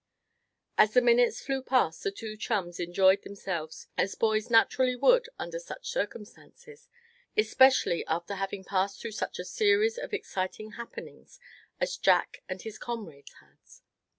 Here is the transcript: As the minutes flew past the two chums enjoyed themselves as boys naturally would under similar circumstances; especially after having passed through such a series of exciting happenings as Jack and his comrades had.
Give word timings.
As 0.79 0.93
the 0.93 1.01
minutes 1.03 1.41
flew 1.45 1.61
past 1.61 2.01
the 2.01 2.09
two 2.09 2.35
chums 2.35 2.79
enjoyed 2.79 3.21
themselves 3.21 3.85
as 3.99 4.15
boys 4.15 4.49
naturally 4.49 4.95
would 4.95 5.29
under 5.37 5.59
similar 5.59 5.83
circumstances; 5.83 6.89
especially 7.37 8.03
after 8.07 8.33
having 8.33 8.63
passed 8.63 8.99
through 8.99 9.11
such 9.11 9.37
a 9.37 9.45
series 9.45 9.99
of 9.99 10.11
exciting 10.11 10.71
happenings 10.71 11.39
as 11.79 11.97
Jack 11.97 12.41
and 12.49 12.63
his 12.63 12.79
comrades 12.79 13.33
had. 13.41 13.59